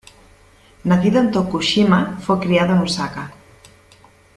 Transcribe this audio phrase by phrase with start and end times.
[0.83, 3.31] Nacido en Tokushima fue criado en Osaka.